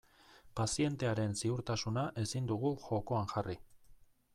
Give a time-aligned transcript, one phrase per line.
[0.59, 3.61] Pazientearen ziurtasuna ezin dugu jokoan jarri.